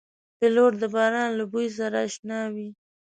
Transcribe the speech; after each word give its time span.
پیلوټ 0.37 0.73
د 0.81 0.83
باران 0.95 1.29
له 1.39 1.45
بوی 1.51 1.67
سره 1.79 1.97
اشنا 2.07 2.39
وي. 2.53 2.67